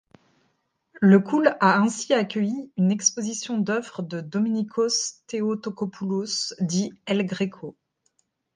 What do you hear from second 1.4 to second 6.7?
a ainsi accueilli une exposition d'œuvres de Domínikos Theotokópoulos